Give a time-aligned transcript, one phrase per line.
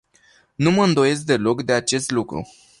[0.55, 2.47] Nu mă îndoiesc deloc de acest lucru.